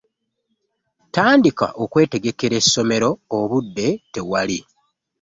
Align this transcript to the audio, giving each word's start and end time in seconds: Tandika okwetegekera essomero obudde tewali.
Tandika 1.13 1.67
okwetegekera 1.83 2.55
essomero 2.61 3.09
obudde 3.37 3.87
tewali. 4.13 4.59